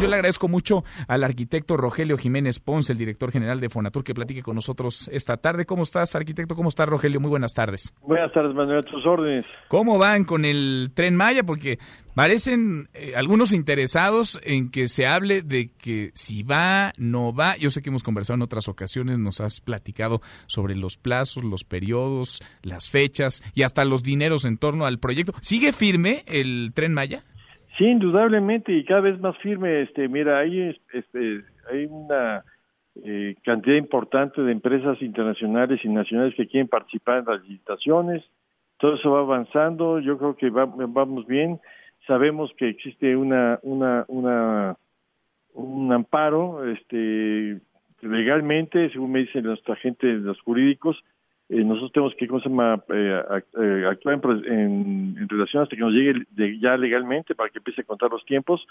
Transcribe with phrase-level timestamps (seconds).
[0.00, 4.14] Yo le agradezco mucho al arquitecto Rogelio Jiménez Ponce, el director general de Fonatur, que
[4.14, 5.64] platique con nosotros esta tarde.
[5.64, 6.56] ¿Cómo estás, arquitecto?
[6.56, 7.20] ¿Cómo estás, Rogelio?
[7.20, 7.94] Muy buenas tardes.
[8.02, 9.46] Buenas tardes, Manuel, a tus órdenes.
[9.68, 11.44] ¿Cómo van con el tren Maya?
[11.44, 11.78] Porque
[12.14, 17.56] parecen eh, algunos interesados en que se hable de que si va, no va.
[17.56, 21.62] Yo sé que hemos conversado en otras ocasiones, nos has platicado sobre los plazos, los
[21.62, 25.32] periodos, las fechas y hasta los dineros en torno al proyecto.
[25.40, 27.22] ¿Sigue firme el tren Maya?
[27.78, 29.82] Sí, indudablemente y cada vez más firme.
[29.82, 32.44] Este, mira, hay, este, hay una
[33.02, 38.22] eh, cantidad importante de empresas internacionales y nacionales que quieren participar en las licitaciones.
[38.78, 40.00] Todo eso va avanzando.
[40.00, 41.60] Yo creo que vamos bien.
[42.06, 44.76] Sabemos que existe una, una, una,
[45.54, 47.60] un amparo, este,
[48.00, 51.02] legalmente, según me dicen nuestra gente, los jurídicos,
[51.52, 53.22] eh, nosotros tenemos que eh,
[53.60, 56.24] eh, actuar en, en, relación hasta que nos llegue
[56.58, 58.66] ya legalmente para que empiece a contar los tiempos.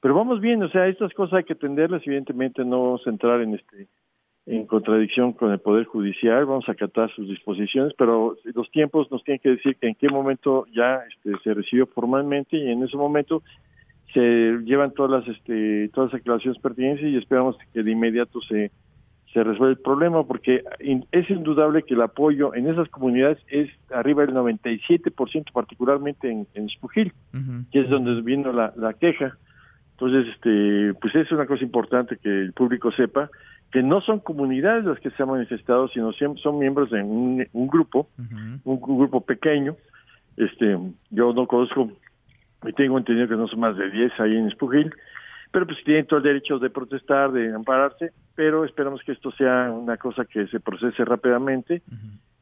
[0.00, 3.40] Pero vamos bien, o sea, estas cosas hay que atenderlas, evidentemente no vamos a entrar
[3.40, 3.88] en este
[4.46, 9.24] en contradicción con el Poder Judicial, vamos a acatar sus disposiciones, pero los tiempos nos
[9.24, 12.96] tienen que decir que en qué momento ya este, se recibió formalmente y en ese
[12.96, 13.42] momento
[14.14, 14.20] se
[14.64, 18.70] llevan todas las este, todas las aclaraciones pertinentes y esperamos que de inmediato se
[19.32, 24.26] se resuelve el problema porque es indudable que el apoyo en esas comunidades es arriba
[24.26, 27.12] del 97%, particularmente en, en Spugil,
[27.70, 29.36] que es donde vino la, la queja.
[29.92, 33.30] Entonces, este, pues es una cosa importante que el público sepa
[33.70, 38.08] que no son comunidades las que se han manifestado, sino son miembros de un, grupo,
[38.64, 39.76] un, grupo pequeño.
[40.36, 40.76] Este,
[41.10, 41.90] yo no conozco
[42.66, 44.92] y tengo entendido que no son más de 10 ahí en Spugil,
[45.50, 49.70] pero pues tienen todo el derecho de protestar, de ampararse, pero esperamos que esto sea
[49.70, 51.82] una cosa que se procese rápidamente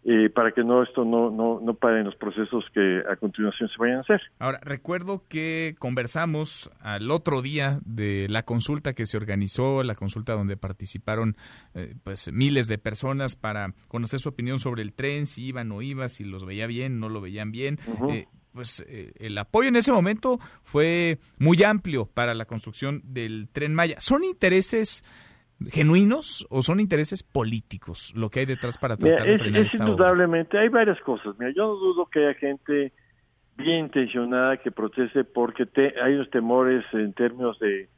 [0.04, 3.74] eh, para que no esto no, no, no paren los procesos que a continuación se
[3.78, 4.20] vayan a hacer.
[4.38, 10.34] Ahora, recuerdo que conversamos al otro día de la consulta que se organizó, la consulta
[10.34, 11.36] donde participaron
[11.74, 15.82] eh, pues miles de personas para conocer su opinión sobre el tren, si iban o
[15.82, 17.78] iba, si los veía bien, no lo veían bien
[18.52, 23.74] pues eh, el apoyo en ese momento fue muy amplio para la construcción del tren
[23.74, 23.96] Maya.
[23.98, 25.04] ¿Son intereses
[25.66, 30.56] genuinos o son intereses políticos lo que hay detrás para tratar de frenar es, indudablemente
[30.56, 31.34] hay varias cosas.
[31.38, 32.92] Mira, yo no dudo que haya gente
[33.56, 35.66] bien intencionada que proteste porque
[36.02, 37.88] hay unos temores en términos de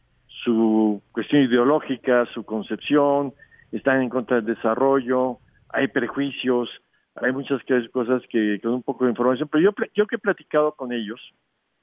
[0.42, 3.34] su cuestión ideológica, su concepción,
[3.72, 5.38] están en contra del desarrollo,
[5.68, 6.70] hay prejuicios
[7.16, 7.60] hay muchas
[7.93, 11.21] cosas que con un poco de información, pero yo, yo que he platicado con ellos,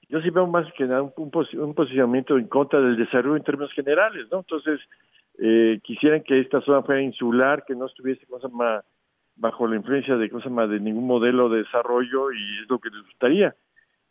[0.09, 3.73] yo sí veo más que nada un, un, posicionamiento en contra del desarrollo en términos
[3.73, 4.39] generales, ¿no?
[4.39, 4.79] Entonces,
[5.37, 8.85] eh, quisieran que esta zona fuera insular, que no estuviese cosa más,
[9.35, 12.89] bajo la influencia de cosa más de ningún modelo de desarrollo y es lo que
[12.89, 13.55] les gustaría.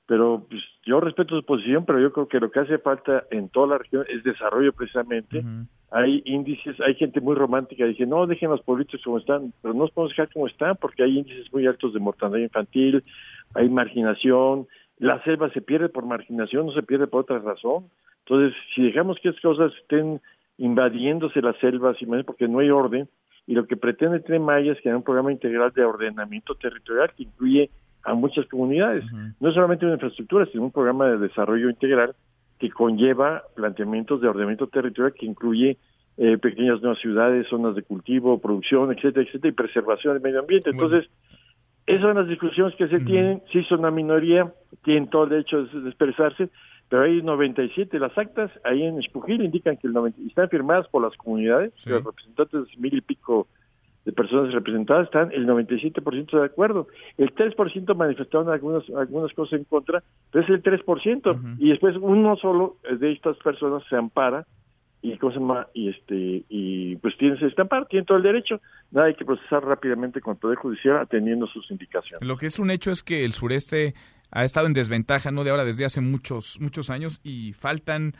[0.06, 3.48] Pero pues, yo respeto su posición, pero yo creo que lo que hace falta en
[3.48, 5.44] toda la región es desarrollo precisamente
[5.90, 9.72] hay índices, hay gente muy romántica que dice, no, dejen los pueblitos como están, pero
[9.74, 13.04] no los podemos dejar como están porque hay índices muy altos de mortalidad infantil,
[13.54, 14.66] hay marginación,
[14.98, 17.84] la selva se pierde por marginación, no se pierde por otra razón.
[18.24, 20.20] Entonces, si dejamos que estas cosas estén
[20.58, 23.08] invadiéndose las selvas, porque no hay orden,
[23.46, 27.22] y lo que pretende Tren Maya es crear un programa integral de ordenamiento territorial que
[27.22, 27.70] incluye
[28.06, 29.04] a muchas comunidades,
[29.40, 32.14] no solamente una infraestructura, sino un programa de desarrollo integral
[32.58, 35.76] que conlleva planteamientos de ordenamiento territorial que incluye
[36.16, 40.70] eh, pequeñas nuevas ciudades, zonas de cultivo, producción, etcétera, etcétera, y preservación del medio ambiente.
[40.70, 41.10] Entonces,
[41.86, 44.52] esas son las discusiones que se tienen, sí son una minoría,
[44.84, 46.48] tienen todo el derecho de expresarse,
[46.88, 51.02] pero hay 97, las actas ahí en Espujil indican que el 90, están firmadas por
[51.02, 53.48] las comunidades, los representantes mil y pico
[54.06, 56.86] de personas representadas están el 97% de acuerdo.
[57.18, 61.56] El 3% manifestaron algunas, algunas cosas en contra, pero es el 3%.
[61.58, 64.46] Y después uno solo de estas personas se ampara
[65.02, 68.60] y cosa más, y este y pues tiene ese amparo, tiene todo el derecho.
[68.92, 72.26] Nada hay que procesar rápidamente con el Poder Judicial atendiendo sus indicaciones.
[72.26, 73.94] Lo que es un hecho es que el sureste
[74.30, 78.14] ha estado en desventaja, no de ahora, desde hace muchos, muchos años y faltan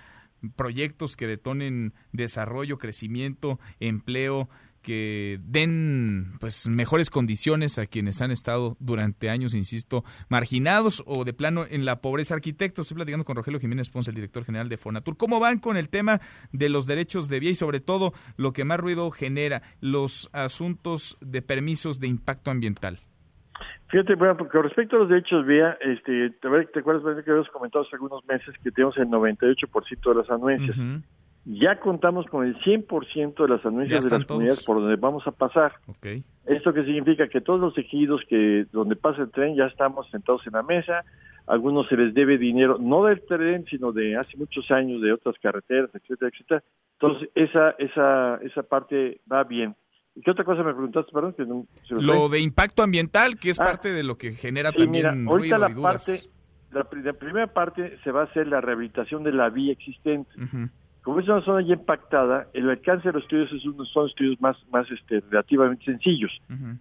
[0.56, 4.48] proyectos que detonen desarrollo, crecimiento, empleo,
[4.86, 11.32] que den pues mejores condiciones a quienes han estado durante años, insisto, marginados o de
[11.32, 12.34] plano en la pobreza.
[12.34, 15.16] Arquitecto, estoy platicando con Rogelio Jiménez Ponce, el director general de Fonatur.
[15.16, 16.20] ¿Cómo van con el tema
[16.52, 21.18] de los derechos de vía y sobre todo lo que más ruido genera, los asuntos
[21.20, 23.00] de permisos de impacto ambiental?
[23.88, 27.84] Fíjate, bueno, con respecto a los derechos de vía, este, te, acuerdas que habíamos comentado
[27.84, 30.76] hace algunos meses que tenemos el 98% de las anuencias.
[31.48, 35.31] Ya contamos con el 100% de las anuncias de las comunidades por donde vamos a
[35.31, 35.75] pasar.
[36.44, 40.44] Esto que significa que todos los ejidos que donde pasa el tren ya estamos sentados
[40.46, 41.04] en la mesa,
[41.46, 45.37] algunos se les debe dinero, no del tren, sino de hace muchos años, de otras
[45.40, 46.64] carreteras, etcétera, etcétera.
[47.00, 49.76] Entonces, esa, esa, esa parte va bien.
[50.16, 51.34] ¿Y qué otra cosa me preguntaste, perdón?
[51.34, 51.46] Que
[51.90, 55.58] lo de impacto ambiental, que es ah, parte de lo que genera también mira, ahorita
[55.58, 56.22] la parte,
[56.72, 60.31] la, primera parte se va a hacer la rehabilitación de la vía existente.
[61.06, 64.40] Como es una zona ya impactada, el alcance de los estudios es uno, son estudios
[64.40, 66.32] más, más este, relativamente sencillos.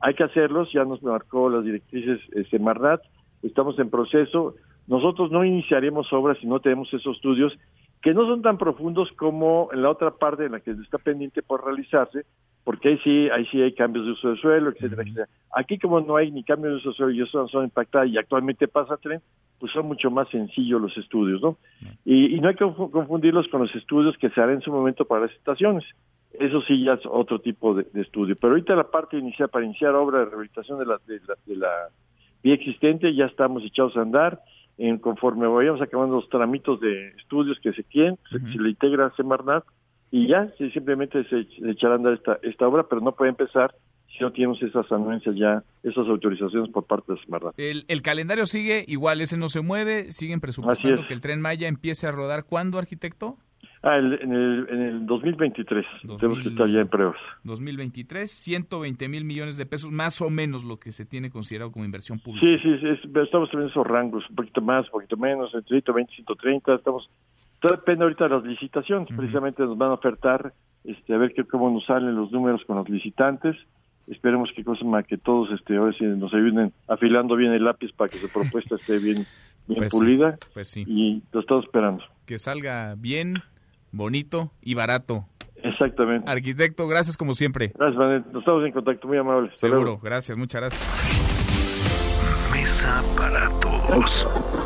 [0.01, 3.01] Hay que hacerlos, ya nos marcó las directrices este, Marnat,
[3.43, 4.55] estamos en proceso.
[4.87, 7.53] Nosotros no iniciaremos obras si no tenemos esos estudios
[8.01, 11.43] que no son tan profundos como en la otra parte en la que está pendiente
[11.43, 12.25] por realizarse,
[12.65, 15.27] porque ahí sí, ahí sí hay cambios de uso del suelo, etcétera, etcétera.
[15.55, 18.17] Aquí como no hay ni cambios de uso del suelo y eso son impactadas y
[18.17, 19.21] actualmente pasa tren,
[19.59, 21.57] pues son mucho más sencillos los estudios, ¿no?
[22.03, 25.27] Y, no hay que confundirlos con los estudios que se harán en su momento para
[25.27, 25.85] las estaciones.
[26.33, 28.35] Eso sí ya es otro tipo de, estudio.
[28.35, 31.55] Pero ahorita la parte inicial para iniciar obra de rehabilitación de la, de la, de
[31.55, 31.69] la
[32.43, 34.41] vía existente ya estamos echados a andar
[34.77, 39.15] en conforme vayamos acabando los tramitos de estudios que se quieren, se, le integra a
[39.15, 39.63] Semarnat
[40.11, 43.75] y ya simplemente se, echará a andar esta, esta obra, pero no puede empezar
[44.07, 47.53] si no tenemos esas anuencias ya, esas autorizaciones por parte de Semarnat.
[47.57, 51.67] El, el calendario sigue igual, ese no se mueve, siguen presupuestando que el Tren Maya
[51.67, 52.45] empiece a rodar.
[52.45, 53.37] ¿Cuándo, arquitecto?
[53.87, 55.85] Ah, en, el, en el 2023.
[56.19, 57.17] tenemos que estar ya en pruebas.
[57.43, 61.85] 2023, 120 mil millones de pesos, más o menos lo que se tiene considerado como
[61.85, 62.47] inversión pública.
[62.47, 66.11] Sí, sí, sí estamos en esos rangos, un poquito más, un poquito menos, entre 120
[66.11, 66.73] y 130.
[66.73, 67.07] Estamos,
[67.65, 69.09] todo depende ahorita de las licitaciones.
[69.15, 70.53] Precisamente nos van a ofertar,
[70.83, 73.55] este, a ver qué, cómo nos salen los números con los licitantes.
[74.07, 77.91] Esperemos que cosa más que todos este, ahora sí nos ayuden afilando bien el lápiz
[77.93, 79.25] para que su propuesta esté bien,
[79.67, 80.37] bien pues pulida.
[80.53, 80.83] pues sí.
[80.85, 82.03] Y lo estamos esperando.
[82.27, 83.41] Que salga bien
[83.91, 85.25] bonito y barato.
[85.55, 86.29] Exactamente.
[86.29, 87.71] Arquitecto, gracias como siempre.
[87.73, 88.27] Gracias, Manet.
[88.27, 89.57] Nos estamos en contacto, muy amables.
[89.57, 90.85] Seguro, gracias, muchas gracias.
[92.53, 94.64] Mesa para todos.